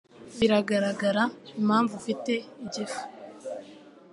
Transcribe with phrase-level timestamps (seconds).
[0.39, 1.23] Biragaragara
[1.59, 2.33] impamvu ufite
[2.65, 3.01] igifu.